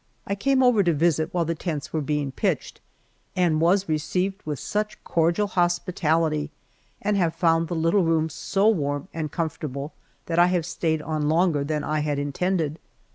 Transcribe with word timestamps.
I 0.25 0.33
came 0.33 0.63
over 0.63 0.81
to 0.81 0.93
wait 0.93 1.31
while 1.31 1.45
the 1.45 1.53
tents 1.53 1.93
were 1.93 2.01
being 2.01 2.31
pitched, 2.31 2.81
and 3.35 3.61
was 3.61 3.87
received 3.87 4.41
with 4.47 4.57
such 4.57 4.97
cordial 5.03 5.45
hospitality, 5.45 6.49
and 7.03 7.15
have 7.17 7.35
found 7.35 7.67
the 7.67 7.75
little 7.75 8.01
room 8.03 8.27
so 8.27 8.67
warm 8.67 9.09
and 9.13 9.31
comfortable 9.31 9.93
that 10.25 10.39
I 10.39 10.47
have 10.47 10.65
stayed 10.65 11.03
on 11.03 11.29
longer 11.29 11.63
than 11.63 11.83
I 11.83 11.99
had 11.99 12.17
intended. 12.17 12.79